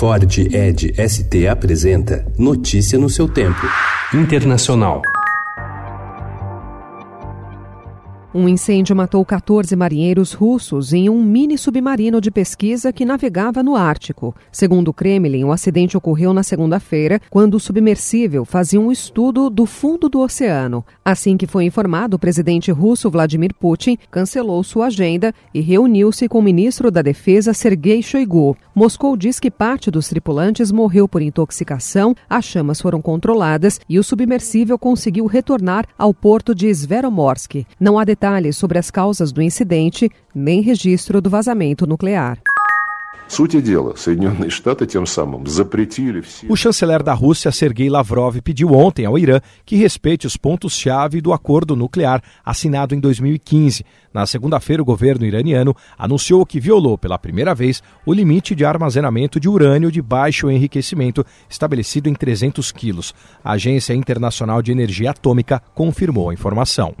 Ford 0.00 0.38
Ed 0.38 0.94
ST 0.96 1.46
apresenta 1.46 2.24
Notícia 2.38 2.98
no 2.98 3.10
seu 3.10 3.28
tempo. 3.28 3.66
Internacional. 4.14 5.02
Um 8.32 8.48
incêndio 8.48 8.94
matou 8.94 9.24
14 9.24 9.74
marinheiros 9.74 10.32
russos 10.32 10.92
em 10.92 11.10
um 11.10 11.20
mini 11.20 11.58
submarino 11.58 12.20
de 12.20 12.30
pesquisa 12.30 12.92
que 12.92 13.04
navegava 13.04 13.60
no 13.60 13.74
Ártico. 13.74 14.32
Segundo 14.52 14.88
o 14.88 14.94
Kremlin, 14.94 15.42
o 15.42 15.50
acidente 15.50 15.96
ocorreu 15.96 16.32
na 16.32 16.44
segunda-feira, 16.44 17.20
quando 17.28 17.56
o 17.56 17.60
submersível 17.60 18.44
fazia 18.44 18.80
um 18.80 18.92
estudo 18.92 19.50
do 19.50 19.66
fundo 19.66 20.08
do 20.08 20.20
oceano. 20.20 20.84
Assim 21.04 21.36
que 21.36 21.48
foi 21.48 21.64
informado, 21.64 22.14
o 22.14 22.18
presidente 22.20 22.70
russo 22.70 23.10
Vladimir 23.10 23.52
Putin 23.52 23.98
cancelou 24.12 24.62
sua 24.62 24.86
agenda 24.86 25.34
e 25.52 25.60
reuniu-se 25.60 26.28
com 26.28 26.38
o 26.38 26.42
ministro 26.42 26.88
da 26.88 27.02
Defesa 27.02 27.52
Sergei 27.52 28.00
Shoigu. 28.00 28.56
Moscou 28.80 29.14
diz 29.14 29.38
que 29.38 29.50
parte 29.50 29.90
dos 29.90 30.08
tripulantes 30.08 30.72
morreu 30.72 31.06
por 31.06 31.20
intoxicação, 31.20 32.16
as 32.30 32.46
chamas 32.46 32.80
foram 32.80 33.02
controladas 33.02 33.78
e 33.86 33.98
o 33.98 34.02
submersível 34.02 34.78
conseguiu 34.78 35.26
retornar 35.26 35.84
ao 35.98 36.14
porto 36.14 36.54
de 36.54 36.66
Sveromorsk. 36.70 37.66
Não 37.78 37.98
há 37.98 38.04
detalhes 38.06 38.56
sobre 38.56 38.78
as 38.78 38.90
causas 38.90 39.32
do 39.32 39.42
incidente, 39.42 40.10
nem 40.34 40.62
registro 40.62 41.20
do 41.20 41.28
vazamento 41.28 41.86
nuclear. 41.86 42.40
O 46.48 46.56
chanceler 46.56 47.00
da 47.00 47.14
Rússia, 47.14 47.52
Sergei 47.52 47.88
Lavrov, 47.88 48.40
pediu 48.42 48.72
ontem 48.72 49.06
ao 49.06 49.16
Irã 49.16 49.40
que 49.64 49.76
respeite 49.76 50.26
os 50.26 50.36
pontos-chave 50.36 51.20
do 51.20 51.32
acordo 51.32 51.76
nuclear 51.76 52.20
assinado 52.44 52.92
em 52.92 52.98
2015. 52.98 53.84
Na 54.12 54.26
segunda-feira, 54.26 54.82
o 54.82 54.84
governo 54.84 55.24
iraniano 55.24 55.76
anunciou 55.96 56.44
que 56.44 56.58
violou 56.58 56.98
pela 56.98 57.18
primeira 57.18 57.54
vez 57.54 57.80
o 58.04 58.12
limite 58.12 58.52
de 58.52 58.64
armazenamento 58.64 59.38
de 59.38 59.48
urânio 59.48 59.92
de 59.92 60.02
baixo 60.02 60.50
enriquecimento 60.50 61.24
estabelecido 61.48 62.08
em 62.08 62.14
300 62.14 62.72
quilos. 62.72 63.14
A 63.44 63.52
Agência 63.52 63.94
Internacional 63.94 64.60
de 64.60 64.72
Energia 64.72 65.12
Atômica 65.12 65.62
confirmou 65.72 66.30
a 66.30 66.34
informação. 66.34 66.96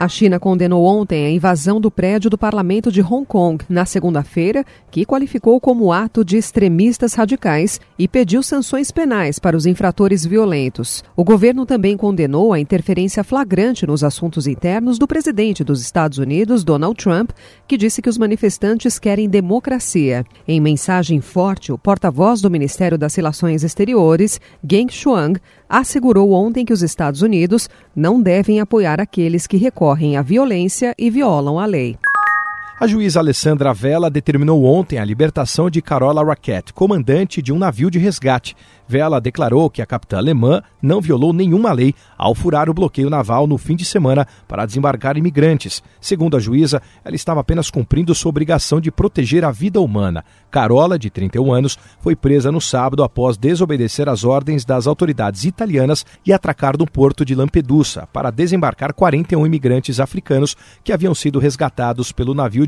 A 0.00 0.06
China 0.06 0.38
condenou 0.38 0.84
ontem 0.84 1.26
a 1.26 1.30
invasão 1.30 1.80
do 1.80 1.90
prédio 1.90 2.30
do 2.30 2.38
parlamento 2.38 2.92
de 2.92 3.02
Hong 3.02 3.26
Kong 3.26 3.64
na 3.68 3.84
segunda-feira, 3.84 4.64
que 4.92 5.04
qualificou 5.04 5.60
como 5.60 5.92
ato 5.92 6.24
de 6.24 6.36
extremistas 6.36 7.14
radicais 7.14 7.80
e 7.98 8.06
pediu 8.06 8.40
sanções 8.40 8.92
penais 8.92 9.40
para 9.40 9.56
os 9.56 9.66
infratores 9.66 10.24
violentos. 10.24 11.02
O 11.16 11.24
governo 11.24 11.66
também 11.66 11.96
condenou 11.96 12.52
a 12.52 12.60
interferência 12.60 13.24
flagrante 13.24 13.88
nos 13.88 14.04
assuntos 14.04 14.46
internos 14.46 15.00
do 15.00 15.08
presidente 15.08 15.64
dos 15.64 15.80
Estados 15.82 16.18
Unidos, 16.18 16.62
Donald 16.62 16.96
Trump, 16.96 17.32
que 17.66 17.76
disse 17.76 18.00
que 18.00 18.08
os 18.08 18.16
manifestantes 18.16 19.00
querem 19.00 19.28
democracia. 19.28 20.24
Em 20.46 20.60
mensagem 20.60 21.20
forte, 21.20 21.72
o 21.72 21.78
porta-voz 21.78 22.40
do 22.40 22.48
Ministério 22.48 22.96
das 22.96 23.16
Relações 23.16 23.64
Exteriores, 23.64 24.40
Geng 24.62 24.92
Shuang, 24.92 25.40
assegurou 25.68 26.30
ontem 26.30 26.64
que 26.64 26.72
os 26.72 26.82
Estados 26.82 27.20
Unidos 27.20 27.68
não 27.96 28.22
devem 28.22 28.60
apoiar 28.60 29.00
aqueles 29.00 29.46
que 29.46 29.56
recorrem 29.56 29.87
à 30.16 30.22
violência 30.22 30.94
e 30.98 31.10
violam 31.10 31.58
a 31.58 31.66
lei. 31.66 32.07
A 32.80 32.86
juíza 32.86 33.18
Alessandra 33.18 33.74
Vela 33.74 34.08
determinou 34.08 34.64
ontem 34.64 35.00
a 35.00 35.04
libertação 35.04 35.68
de 35.68 35.82
Carola 35.82 36.24
Raquette, 36.24 36.72
comandante 36.72 37.42
de 37.42 37.52
um 37.52 37.58
navio 37.58 37.90
de 37.90 37.98
resgate. 37.98 38.54
Vela 38.86 39.20
declarou 39.20 39.68
que 39.68 39.82
a 39.82 39.86
capitã 39.86 40.16
alemã 40.16 40.62
não 40.80 41.00
violou 41.00 41.32
nenhuma 41.32 41.72
lei 41.72 41.92
ao 42.16 42.36
furar 42.36 42.70
o 42.70 42.74
bloqueio 42.74 43.10
naval 43.10 43.48
no 43.48 43.58
fim 43.58 43.74
de 43.74 43.84
semana 43.84 44.28
para 44.46 44.64
desembarcar 44.64 45.18
imigrantes. 45.18 45.82
Segundo 46.00 46.36
a 46.36 46.40
juíza, 46.40 46.80
ela 47.04 47.16
estava 47.16 47.40
apenas 47.40 47.68
cumprindo 47.68 48.14
sua 48.14 48.30
obrigação 48.30 48.80
de 48.80 48.92
proteger 48.92 49.44
a 49.44 49.50
vida 49.50 49.80
humana. 49.80 50.24
Carola, 50.48 50.96
de 50.96 51.10
31 51.10 51.52
anos, 51.52 51.76
foi 52.00 52.14
presa 52.14 52.52
no 52.52 52.60
sábado 52.60 53.02
após 53.02 53.36
desobedecer 53.36 54.08
às 54.08 54.22
ordens 54.22 54.64
das 54.64 54.86
autoridades 54.86 55.44
italianas 55.44 56.06
e 56.24 56.32
atracar 56.32 56.78
no 56.78 56.88
porto 56.88 57.24
de 57.24 57.34
Lampedusa 57.34 58.08
para 58.12 58.30
desembarcar 58.30 58.94
41 58.94 59.44
imigrantes 59.44 59.98
africanos 59.98 60.56
que 60.84 60.92
haviam 60.92 61.14
sido 61.14 61.40
resgatados 61.40 62.12
pelo 62.12 62.32
navio 62.32 62.67